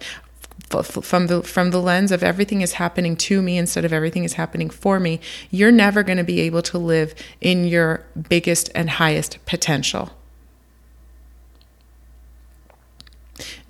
from 0.68 1.26
the 1.28 1.42
from 1.42 1.70
the 1.70 1.80
lens 1.80 2.10
of 2.10 2.22
everything 2.22 2.60
is 2.60 2.74
happening 2.74 3.16
to 3.16 3.40
me 3.42 3.58
instead 3.58 3.84
of 3.84 3.92
everything 3.92 4.24
is 4.24 4.34
happening 4.34 4.70
for 4.70 4.98
me, 4.98 5.20
you're 5.50 5.72
never 5.72 6.02
going 6.02 6.18
to 6.18 6.24
be 6.24 6.40
able 6.40 6.62
to 6.62 6.78
live 6.78 7.14
in 7.40 7.64
your 7.64 8.04
biggest 8.28 8.70
and 8.74 8.90
highest 8.90 9.44
potential. 9.46 10.10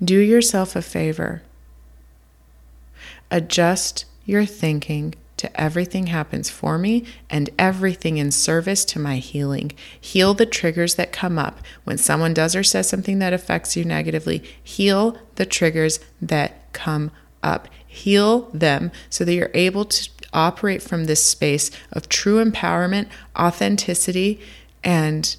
Do 0.03 0.19
yourself 0.19 0.75
a 0.75 0.81
favor. 0.81 1.41
Adjust 3.31 4.05
your 4.25 4.45
thinking 4.45 5.15
to 5.37 5.61
everything 5.61 6.07
happens 6.07 6.49
for 6.49 6.77
me 6.77 7.05
and 7.29 7.49
everything 7.59 8.17
in 8.17 8.31
service 8.31 8.85
to 8.85 8.99
my 8.99 9.17
healing. 9.17 9.71
Heal 9.99 10.33
the 10.33 10.45
triggers 10.45 10.95
that 10.95 11.11
come 11.11 11.37
up 11.37 11.59
when 11.83 11.97
someone 11.97 12.33
does 12.33 12.55
or 12.55 12.63
says 12.63 12.87
something 12.87 13.19
that 13.19 13.33
affects 13.33 13.75
you 13.75 13.83
negatively. 13.83 14.43
Heal 14.63 15.17
the 15.35 15.45
triggers 15.45 15.99
that 16.21 16.64
come 16.75 17.09
up. 17.41 17.67
Heal 17.87 18.49
them 18.53 18.91
so 19.09 19.25
that 19.25 19.33
you're 19.33 19.49
able 19.55 19.85
to 19.85 20.09
operate 20.33 20.83
from 20.83 21.05
this 21.05 21.25
space 21.25 21.71
of 21.91 22.09
true 22.09 22.43
empowerment, 22.43 23.07
authenticity, 23.39 24.39
and 24.83 25.35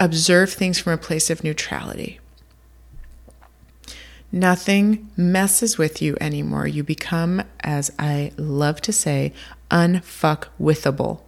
observe 0.00 0.52
things 0.52 0.78
from 0.78 0.94
a 0.94 0.98
place 0.98 1.30
of 1.30 1.44
neutrality. 1.44 2.18
Nothing 4.32 5.10
messes 5.16 5.78
with 5.78 6.02
you 6.02 6.16
anymore. 6.20 6.66
You 6.66 6.82
become, 6.82 7.42
as 7.60 7.90
I 7.98 8.32
love 8.36 8.80
to 8.82 8.92
say, 8.92 9.32
unfuckwithable. 9.70 11.20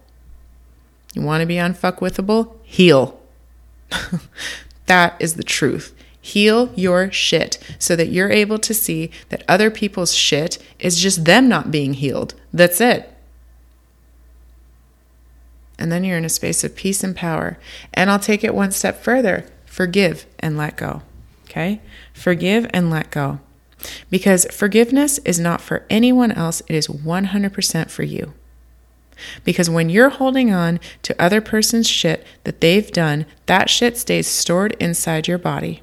You 1.13 1.21
want 1.23 1.41
to 1.41 1.47
be 1.47 1.55
unfuckwithable? 1.55 2.55
Heal. 2.63 3.19
that 4.85 5.15
is 5.19 5.35
the 5.35 5.43
truth. 5.43 5.95
Heal 6.21 6.71
your 6.75 7.11
shit 7.11 7.57
so 7.79 7.95
that 7.95 8.09
you're 8.09 8.29
able 8.29 8.59
to 8.59 8.73
see 8.73 9.09
that 9.29 9.43
other 9.47 9.71
people's 9.71 10.13
shit 10.13 10.57
is 10.79 10.99
just 10.99 11.25
them 11.25 11.49
not 11.49 11.71
being 11.71 11.95
healed. 11.95 12.35
That's 12.53 12.79
it. 12.79 13.11
And 15.79 15.91
then 15.91 16.03
you're 16.03 16.17
in 16.17 16.25
a 16.25 16.29
space 16.29 16.63
of 16.63 16.75
peace 16.75 17.03
and 17.03 17.15
power. 17.15 17.57
And 17.93 18.11
I'll 18.11 18.19
take 18.19 18.43
it 18.43 18.53
one 18.53 18.71
step 18.71 19.01
further 19.01 19.47
forgive 19.65 20.25
and 20.37 20.57
let 20.57 20.75
go. 20.75 21.01
Okay? 21.45 21.81
Forgive 22.13 22.69
and 22.73 22.91
let 22.91 23.09
go. 23.09 23.39
Because 24.09 24.45
forgiveness 24.51 25.17
is 25.19 25.39
not 25.39 25.59
for 25.59 25.85
anyone 25.89 26.31
else, 26.31 26.61
it 26.67 26.75
is 26.75 26.87
100% 26.87 27.89
for 27.89 28.03
you. 28.03 28.33
Because 29.43 29.69
when 29.69 29.89
you're 29.89 30.09
holding 30.09 30.53
on 30.53 30.79
to 31.03 31.19
other 31.21 31.41
person's 31.41 31.87
shit 31.87 32.25
that 32.43 32.61
they've 32.61 32.91
done, 32.91 33.25
that 33.45 33.69
shit 33.69 33.97
stays 33.97 34.27
stored 34.27 34.75
inside 34.79 35.27
your 35.27 35.37
body. 35.37 35.81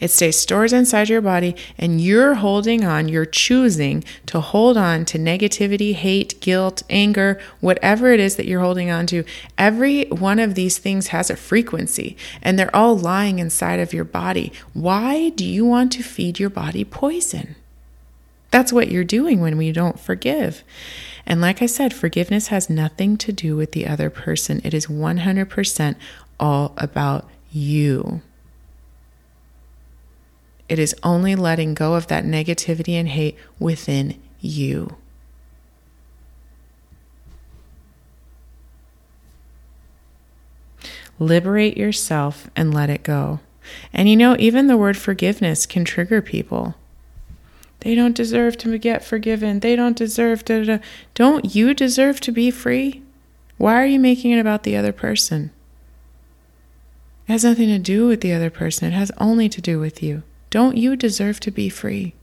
It 0.00 0.10
stays 0.10 0.38
stored 0.38 0.72
inside 0.72 1.08
your 1.08 1.20
body, 1.20 1.56
and 1.78 2.00
you're 2.00 2.34
holding 2.34 2.84
on, 2.84 3.08
you're 3.08 3.26
choosing 3.26 4.04
to 4.26 4.40
hold 4.40 4.76
on 4.76 5.04
to 5.06 5.18
negativity, 5.18 5.94
hate, 5.94 6.40
guilt, 6.40 6.82
anger, 6.90 7.40
whatever 7.60 8.12
it 8.12 8.20
is 8.20 8.36
that 8.36 8.46
you're 8.46 8.60
holding 8.60 8.90
on 8.90 9.06
to. 9.08 9.24
Every 9.56 10.04
one 10.06 10.38
of 10.38 10.54
these 10.54 10.78
things 10.78 11.08
has 11.08 11.30
a 11.30 11.36
frequency, 11.36 12.16
and 12.42 12.58
they're 12.58 12.74
all 12.74 12.96
lying 12.96 13.38
inside 13.38 13.80
of 13.80 13.92
your 13.92 14.04
body. 14.04 14.52
Why 14.72 15.30
do 15.30 15.44
you 15.44 15.64
want 15.64 15.92
to 15.92 16.02
feed 16.02 16.38
your 16.38 16.50
body 16.50 16.84
poison? 16.84 17.56
That's 18.50 18.72
what 18.72 18.90
you're 18.90 19.04
doing 19.04 19.40
when 19.40 19.58
we 19.58 19.72
don't 19.72 20.00
forgive. 20.00 20.62
And 21.26 21.40
like 21.40 21.60
I 21.60 21.66
said, 21.66 21.92
forgiveness 21.92 22.48
has 22.48 22.70
nothing 22.70 23.16
to 23.18 23.32
do 23.32 23.56
with 23.56 23.72
the 23.72 23.86
other 23.86 24.10
person, 24.10 24.60
it 24.64 24.72
is 24.72 24.86
100% 24.86 25.96
all 26.38 26.72
about 26.76 27.28
you. 27.50 28.22
It 30.68 30.78
is 30.78 30.94
only 31.02 31.36
letting 31.36 31.74
go 31.74 31.94
of 31.94 32.08
that 32.08 32.24
negativity 32.24 32.94
and 32.94 33.08
hate 33.08 33.36
within 33.58 34.20
you. 34.40 34.96
Liberate 41.18 41.76
yourself 41.76 42.50
and 42.56 42.74
let 42.74 42.90
it 42.90 43.02
go. 43.02 43.40
And 43.92 44.08
you 44.08 44.16
know, 44.16 44.36
even 44.38 44.66
the 44.66 44.76
word 44.76 44.96
forgiveness 44.96 45.66
can 45.66 45.84
trigger 45.84 46.20
people. 46.20 46.74
They 47.80 47.94
don't 47.94 48.16
deserve 48.16 48.56
to 48.58 48.78
get 48.78 49.04
forgiven. 49.04 49.60
They 49.60 49.76
don't 49.76 49.96
deserve 49.96 50.44
to. 50.46 50.80
Don't 51.14 51.54
you 51.54 51.74
deserve 51.74 52.20
to 52.20 52.32
be 52.32 52.50
free? 52.50 53.02
Why 53.58 53.80
are 53.80 53.86
you 53.86 53.98
making 53.98 54.32
it 54.32 54.40
about 54.40 54.64
the 54.64 54.76
other 54.76 54.92
person? 54.92 55.50
It 57.28 57.32
has 57.32 57.44
nothing 57.44 57.68
to 57.68 57.78
do 57.78 58.06
with 58.06 58.20
the 58.20 58.32
other 58.32 58.50
person, 58.50 58.88
it 58.88 58.96
has 58.96 59.10
only 59.18 59.48
to 59.48 59.60
do 59.60 59.80
with 59.80 60.02
you. 60.02 60.22
Don't 60.56 60.78
you 60.78 60.96
deserve 60.96 61.38
to 61.40 61.50
be 61.50 61.68
free? 61.68 62.14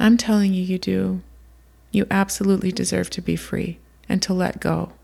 I'm 0.00 0.16
telling 0.16 0.52
you, 0.52 0.60
you 0.60 0.76
do. 0.76 1.22
You 1.92 2.08
absolutely 2.10 2.72
deserve 2.72 3.08
to 3.10 3.20
be 3.20 3.36
free 3.36 3.78
and 4.08 4.20
to 4.22 4.34
let 4.34 4.58
go. 4.58 4.94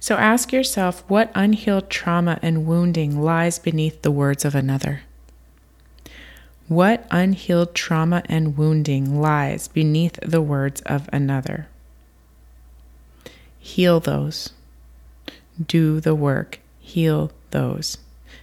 So 0.00 0.16
ask 0.16 0.52
yourself 0.52 1.04
what 1.06 1.30
unhealed 1.36 1.88
trauma 1.88 2.40
and 2.42 2.66
wounding 2.66 3.22
lies 3.22 3.60
beneath 3.60 4.02
the 4.02 4.10
words 4.10 4.44
of 4.44 4.56
another. 4.56 5.02
What 6.66 7.06
unhealed 7.12 7.72
trauma 7.76 8.24
and 8.28 8.58
wounding 8.58 9.20
lies 9.20 9.68
beneath 9.68 10.18
the 10.22 10.42
words 10.42 10.80
of 10.80 11.08
another? 11.12 11.68
Heal 13.60 14.00
those. 14.00 14.50
Do 15.64 16.00
the 16.00 16.14
work. 16.14 16.60
Heal 16.78 17.32
those. 17.50 17.98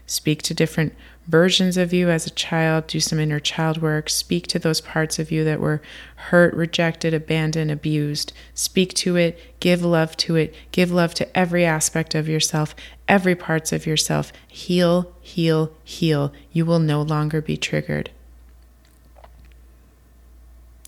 Speak 0.05 0.41
to 0.43 0.53
different 0.53 0.93
versions 1.27 1.77
of 1.77 1.93
you 1.93 2.09
as 2.09 2.25
a 2.25 2.31
child. 2.31 2.87
Do 2.87 2.99
some 2.99 3.19
inner 3.19 3.39
child 3.39 3.81
work. 3.81 4.09
Speak 4.09 4.47
to 4.47 4.59
those 4.59 4.81
parts 4.81 5.19
of 5.19 5.31
you 5.31 5.43
that 5.43 5.59
were 5.59 5.81
hurt, 6.15 6.53
rejected, 6.53 7.13
abandoned, 7.13 7.71
abused. 7.71 8.33
Speak 8.53 8.93
to 8.95 9.15
it. 9.15 9.39
Give 9.59 9.83
love 9.83 10.17
to 10.17 10.35
it. 10.35 10.53
Give 10.71 10.91
love 10.91 11.13
to 11.15 11.37
every 11.37 11.65
aspect 11.65 12.15
of 12.15 12.27
yourself, 12.27 12.75
every 13.07 13.35
parts 13.35 13.71
of 13.71 13.85
yourself. 13.85 14.33
Heal, 14.47 15.13
heal, 15.21 15.71
heal. 15.83 16.33
You 16.51 16.65
will 16.65 16.79
no 16.79 17.01
longer 17.01 17.41
be 17.41 17.57
triggered. 17.57 18.09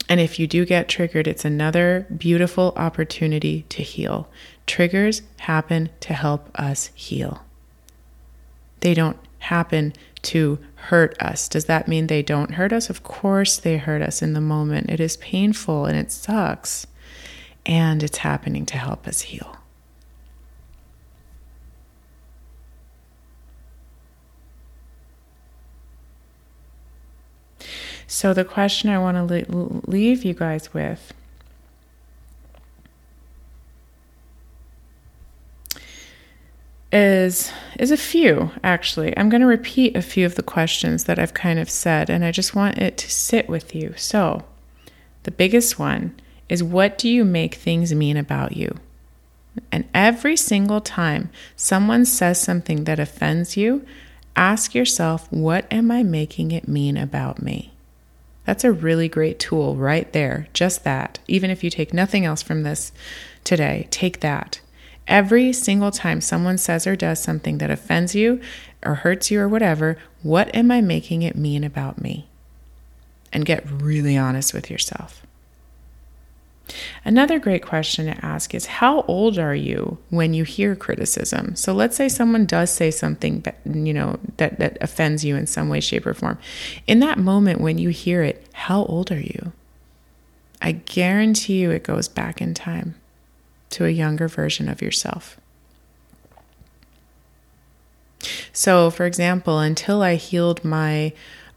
And 0.07 0.19
if 0.19 0.39
you 0.39 0.47
do 0.47 0.65
get 0.65 0.87
triggered, 0.87 1.27
it's 1.27 1.45
another 1.45 2.05
beautiful 2.15 2.73
opportunity 2.75 3.65
to 3.69 3.81
heal. 3.81 4.29
Triggers 4.67 5.21
happen 5.39 5.89
to 6.01 6.13
help 6.13 6.49
us 6.55 6.91
heal. 6.93 7.43
They 8.81 8.93
don't 8.93 9.17
happen 9.39 9.93
to 10.23 10.59
hurt 10.75 11.19
us. 11.21 11.47
Does 11.47 11.65
that 11.65 11.87
mean 11.87 12.07
they 12.07 12.21
don't 12.21 12.53
hurt 12.53 12.73
us? 12.73 12.89
Of 12.89 13.03
course, 13.03 13.57
they 13.57 13.77
hurt 13.77 14.01
us 14.01 14.21
in 14.21 14.33
the 14.33 14.41
moment. 14.41 14.89
It 14.89 14.99
is 14.99 15.17
painful 15.17 15.85
and 15.85 15.97
it 15.97 16.11
sucks. 16.11 16.85
And 17.65 18.03
it's 18.03 18.19
happening 18.19 18.65
to 18.67 18.77
help 18.77 19.07
us 19.07 19.21
heal. 19.21 19.57
So, 28.07 28.33
the 28.33 28.45
question 28.45 28.89
I 28.89 28.99
want 28.99 29.29
to 29.29 29.45
leave 29.87 30.23
you 30.23 30.33
guys 30.33 30.73
with 30.73 31.13
is 36.91 37.51
is 37.77 37.91
a 37.91 37.97
few 37.97 38.51
actually. 38.63 39.15
I'm 39.17 39.29
going 39.29 39.41
to 39.41 39.47
repeat 39.47 39.97
a 39.97 40.01
few 40.01 40.25
of 40.25 40.35
the 40.35 40.43
questions 40.43 41.05
that 41.05 41.19
I've 41.19 41.33
kind 41.33 41.59
of 41.59 41.69
said 41.69 42.09
and 42.09 42.23
I 42.23 42.31
just 42.31 42.55
want 42.55 42.77
it 42.77 42.97
to 42.97 43.11
sit 43.11 43.49
with 43.49 43.75
you. 43.75 43.93
So, 43.97 44.45
the 45.23 45.31
biggest 45.31 45.77
one 45.77 46.15
is 46.47 46.63
what 46.63 46.97
do 46.97 47.09
you 47.09 47.25
make 47.25 47.55
things 47.55 47.93
mean 47.93 48.17
about 48.17 48.55
you? 48.55 48.77
And 49.71 49.85
every 49.93 50.37
single 50.37 50.81
time 50.81 51.29
someone 51.55 52.05
says 52.05 52.41
something 52.41 52.83
that 52.85 52.99
offends 52.99 53.57
you, 53.57 53.85
ask 54.35 54.75
yourself, 54.75 55.31
what 55.31 55.65
am 55.71 55.91
I 55.91 56.03
making 56.03 56.51
it 56.51 56.67
mean 56.67 56.97
about 56.97 57.41
me? 57.41 57.74
That's 58.45 58.63
a 58.63 58.71
really 58.71 59.09
great 59.09 59.39
tool 59.39 59.75
right 59.75 60.11
there. 60.13 60.47
Just 60.53 60.83
that. 60.83 61.19
Even 61.27 61.49
if 61.49 61.63
you 61.63 61.69
take 61.69 61.93
nothing 61.93 62.25
else 62.25 62.41
from 62.41 62.63
this 62.63 62.91
today, 63.43 63.87
take 63.91 64.19
that. 64.21 64.61
Every 65.07 65.53
single 65.53 65.91
time 65.91 66.21
someone 66.21 66.57
says 66.57 66.87
or 66.87 66.95
does 66.95 67.21
something 67.21 67.57
that 67.59 67.69
offends 67.69 68.15
you 68.15 68.39
or 68.83 68.95
hurts 68.95 69.29
you 69.29 69.39
or 69.39 69.47
whatever, 69.47 69.97
what 70.23 70.53
am 70.55 70.71
I 70.71 70.81
making 70.81 71.21
it 71.21 71.35
mean 71.35 71.63
about 71.63 72.01
me? 72.01 72.27
And 73.33 73.45
get 73.45 73.69
really 73.69 74.17
honest 74.17 74.53
with 74.53 74.71
yourself. 74.71 75.24
Another 77.03 77.37
great 77.37 77.63
question 77.63 78.05
to 78.07 78.25
ask 78.25 78.55
is 78.55 78.65
how 78.65 79.01
old 79.01 79.37
are 79.37 79.55
you 79.55 79.97
when 80.09 80.33
you 80.33 80.43
hear 80.43 80.75
criticism? 80.75 81.55
So 81.55 81.73
let's 81.73 81.95
say 81.95 82.09
someone 82.09 82.45
does 82.45 82.73
say 82.73 82.91
something 82.91 83.41
that 83.41 83.59
you 83.65 83.93
know 83.93 84.19
that 84.37 84.59
that 84.59 84.77
offends 84.81 85.23
you 85.23 85.35
in 85.35 85.47
some 85.47 85.69
way 85.69 85.79
shape 85.79 86.05
or 86.05 86.13
form. 86.13 86.39
In 86.87 86.99
that 86.99 87.19
moment 87.19 87.61
when 87.61 87.77
you 87.77 87.89
hear 87.89 88.23
it, 88.23 88.47
how 88.53 88.85
old 88.85 89.11
are 89.11 89.19
you? 89.19 89.51
I 90.61 90.71
guarantee 90.71 91.59
you 91.59 91.71
it 91.71 91.83
goes 91.83 92.07
back 92.07 92.41
in 92.41 92.53
time 92.53 92.95
to 93.71 93.85
a 93.85 93.89
younger 93.89 94.27
version 94.27 94.67
of 94.67 94.81
yourself. 94.81 95.39
So, 98.51 98.89
for 98.89 99.05
example, 99.05 99.59
until 99.59 100.01
I 100.01 100.15
healed 100.15 100.63
my 100.65 101.13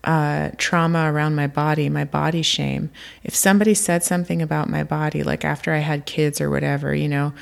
uh, 0.09 0.51
trauma 0.57 1.12
around 1.12 1.35
my 1.35 1.47
body, 1.47 1.90
my 1.90 2.05
body 2.05 2.40
shame. 2.40 2.90
If 3.23 3.35
somebody 3.35 3.75
said 3.75 4.03
something 4.03 4.40
about 4.40 4.71
my 4.71 4.83
body, 4.83 5.23
like 5.23 5.44
after 5.44 5.75
I 5.75 5.81
had 5.81 6.07
kids 6.07 6.40
or 6.40 6.49
whatever, 6.49 6.94
you 6.94 7.09
know, 7.09 7.35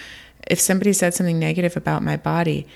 if 0.49 0.59
somebody 0.59 0.93
said 0.93 1.15
something 1.15 1.39
negative 1.39 1.77
about 1.77 2.03
my 2.03 2.17
body, 2.17 2.67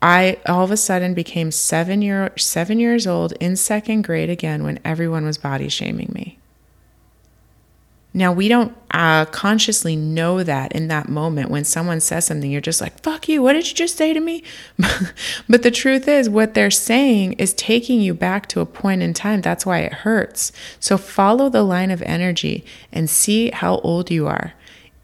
I 0.00 0.38
all 0.46 0.62
of 0.62 0.70
a 0.70 0.76
sudden 0.76 1.14
became 1.14 1.50
seven 1.50 2.00
year 2.00 2.32
seven 2.38 2.78
years 2.78 3.08
old 3.08 3.32
in 3.40 3.56
second 3.56 4.02
grade 4.02 4.30
again 4.30 4.62
when 4.62 4.78
everyone 4.84 5.24
was 5.24 5.36
body 5.36 5.68
shaming 5.68 6.12
me. 6.14 6.37
Now, 8.18 8.32
we 8.32 8.48
don't 8.48 8.76
uh, 8.90 9.26
consciously 9.26 9.94
know 9.94 10.42
that 10.42 10.72
in 10.72 10.88
that 10.88 11.08
moment 11.08 11.52
when 11.52 11.62
someone 11.62 12.00
says 12.00 12.26
something, 12.26 12.50
you're 12.50 12.60
just 12.60 12.80
like, 12.80 13.00
fuck 13.00 13.28
you, 13.28 13.42
what 13.42 13.52
did 13.52 13.68
you 13.68 13.74
just 13.74 13.96
say 13.96 14.12
to 14.12 14.18
me? 14.18 14.42
but 15.48 15.62
the 15.62 15.70
truth 15.70 16.08
is, 16.08 16.28
what 16.28 16.54
they're 16.54 16.68
saying 16.68 17.34
is 17.34 17.54
taking 17.54 18.00
you 18.00 18.14
back 18.14 18.48
to 18.48 18.60
a 18.60 18.66
point 18.66 19.02
in 19.02 19.14
time. 19.14 19.40
That's 19.40 19.64
why 19.64 19.78
it 19.82 19.92
hurts. 19.92 20.50
So 20.80 20.98
follow 20.98 21.48
the 21.48 21.62
line 21.62 21.92
of 21.92 22.02
energy 22.02 22.64
and 22.90 23.08
see 23.08 23.52
how 23.52 23.76
old 23.84 24.10
you 24.10 24.26
are 24.26 24.52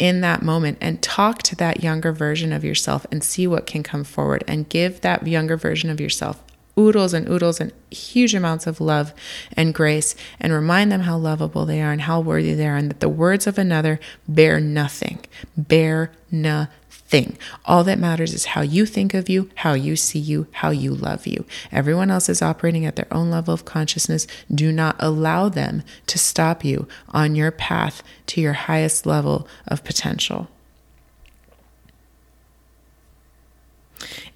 in 0.00 0.20
that 0.22 0.42
moment 0.42 0.78
and 0.80 1.00
talk 1.00 1.40
to 1.44 1.54
that 1.54 1.84
younger 1.84 2.10
version 2.10 2.52
of 2.52 2.64
yourself 2.64 3.06
and 3.12 3.22
see 3.22 3.46
what 3.46 3.64
can 3.64 3.84
come 3.84 4.02
forward 4.02 4.42
and 4.48 4.68
give 4.68 5.02
that 5.02 5.24
younger 5.24 5.56
version 5.56 5.88
of 5.88 6.00
yourself 6.00 6.42
oodles 6.78 7.14
and 7.14 7.28
oodles 7.28 7.60
and 7.60 7.72
huge 7.90 8.34
amounts 8.34 8.66
of 8.66 8.80
love 8.80 9.14
and 9.56 9.74
grace 9.74 10.14
and 10.40 10.52
remind 10.52 10.90
them 10.90 11.02
how 11.02 11.16
lovable 11.16 11.64
they 11.64 11.80
are 11.80 11.92
and 11.92 12.02
how 12.02 12.20
worthy 12.20 12.54
they 12.54 12.66
are 12.66 12.76
and 12.76 12.90
that 12.90 13.00
the 13.00 13.08
words 13.08 13.46
of 13.46 13.58
another 13.58 14.00
bear 14.26 14.60
nothing. 14.60 15.18
Bear 15.56 16.10
nothing. 16.30 17.38
All 17.64 17.84
that 17.84 17.98
matters 17.98 18.34
is 18.34 18.46
how 18.46 18.62
you 18.62 18.86
think 18.86 19.14
of 19.14 19.28
you, 19.28 19.50
how 19.56 19.74
you 19.74 19.94
see 19.94 20.18
you, 20.18 20.48
how 20.50 20.70
you 20.70 20.94
love 20.94 21.26
you. 21.26 21.44
Everyone 21.70 22.10
else 22.10 22.28
is 22.28 22.42
operating 22.42 22.84
at 22.86 22.96
their 22.96 23.12
own 23.12 23.30
level 23.30 23.54
of 23.54 23.64
consciousness. 23.64 24.26
Do 24.52 24.72
not 24.72 24.96
allow 24.98 25.48
them 25.48 25.82
to 26.08 26.18
stop 26.18 26.64
you 26.64 26.88
on 27.10 27.36
your 27.36 27.52
path 27.52 28.02
to 28.26 28.40
your 28.40 28.54
highest 28.54 29.06
level 29.06 29.46
of 29.68 29.84
potential. 29.84 30.48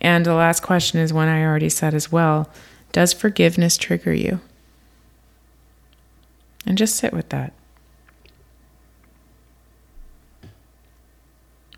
And 0.00 0.24
the 0.24 0.34
last 0.34 0.62
question 0.62 1.00
is 1.00 1.12
one 1.12 1.28
I 1.28 1.44
already 1.44 1.68
said 1.68 1.94
as 1.94 2.10
well 2.12 2.50
Does 2.92 3.12
forgiveness 3.12 3.76
trigger 3.76 4.12
you? 4.12 4.40
And 6.66 6.76
just 6.76 6.96
sit 6.96 7.12
with 7.12 7.28
that. 7.30 7.52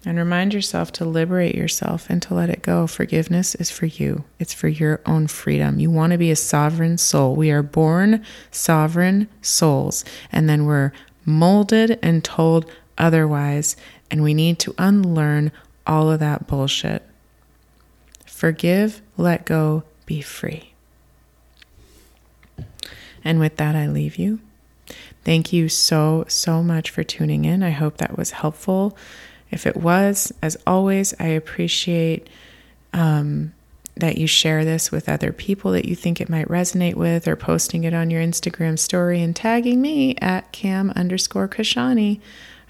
And 0.05 0.17
remind 0.17 0.55
yourself 0.55 0.93
to 0.93 1.05
liberate 1.05 1.55
yourself 1.55 2.09
and 2.09 2.23
to 2.23 2.35
let 2.35 2.49
it 2.49 2.63
go. 2.63 2.87
Forgiveness 2.87 3.55
is 3.57 3.71
for 3.71 3.85
you, 3.87 4.25
it's 4.39 4.55
for 4.55 4.69
your 4.69 5.01
own 5.05 5.27
freedom. 5.27 5.79
You 5.79 5.91
want 5.91 6.13
to 6.13 6.19
be 6.19 6.31
a 6.31 6.37
sovereign 6.37 6.97
soul. 6.97 7.37
We 7.37 7.51
are 7.51 7.63
born 7.63 8.25
sovereign 8.51 9.29
souls, 9.43 10.05
and 10.33 10.49
then 10.49 10.65
we're 10.65 10.93
molded 11.27 11.99
and 12.03 12.25
told 12.25 12.71
otherwise. 12.97 13.77
And 14.11 14.23
we 14.23 14.33
need 14.33 14.59
to 14.61 14.75
unlearn 14.79 15.53
all 15.87 16.11
of 16.11 16.19
that 16.21 16.47
bullshit. 16.47 17.03
Forgive, 18.41 19.03
let 19.19 19.45
go, 19.45 19.83
be 20.07 20.23
free. 20.23 20.73
And 23.23 23.39
with 23.39 23.57
that, 23.57 23.77
I 23.77 23.87
leave 23.87 24.17
you. 24.17 24.41
Thank 25.25 25.53
you 25.53 25.69
so, 25.69 26.25
so 26.27 26.63
much 26.63 26.89
for 26.89 27.05
tuning 27.05 27.45
in. 27.45 27.63
I 27.63 27.69
hope 27.69 27.99
that 27.99 28.17
was 28.17 28.31
helpful. 28.31 28.97
If 29.51 29.67
it 29.67 29.77
was, 29.77 30.33
as 30.41 30.57
always, 30.67 31.13
I 31.21 31.27
appreciate 31.27 32.31
um, 32.95 33.53
that 33.95 34.17
you 34.17 34.27
share 34.27 34.65
this 34.65 34.91
with 34.91 35.07
other 35.07 35.33
people 35.35 35.73
that 35.73 35.85
you 35.85 35.95
think 35.95 36.19
it 36.19 36.31
might 36.31 36.49
resonate 36.49 36.95
with 36.95 37.29
or 37.29 37.37
posting 37.37 37.85
it 37.85 37.93
on 37.93 38.09
your 38.09 38.23
Instagram 38.23 38.79
story 38.79 39.21
and 39.21 39.37
tagging 39.37 39.83
me 39.83 40.17
at 40.17 40.51
cam 40.51 40.93
underscore 40.97 41.47
kashani. 41.47 42.21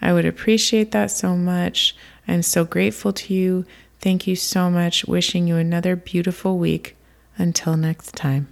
I 0.02 0.12
would 0.14 0.26
appreciate 0.26 0.90
that 0.90 1.12
so 1.12 1.36
much. 1.36 1.94
I'm 2.26 2.42
so 2.42 2.64
grateful 2.64 3.12
to 3.12 3.32
you. 3.32 3.66
Thank 4.00 4.26
you 4.26 4.36
so 4.36 4.70
much. 4.70 5.04
Wishing 5.04 5.46
you 5.46 5.56
another 5.56 5.94
beautiful 5.94 6.58
week. 6.58 6.96
Until 7.36 7.76
next 7.76 8.14
time. 8.14 8.48